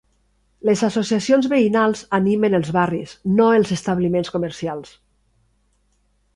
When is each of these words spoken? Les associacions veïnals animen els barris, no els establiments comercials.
Les 0.69 0.79
associacions 0.87 1.49
veïnals 1.51 2.01
animen 2.19 2.59
els 2.61 2.73
barris, 2.79 3.15
no 3.37 3.53
els 3.61 3.77
establiments 3.79 4.35
comercials. 4.39 4.99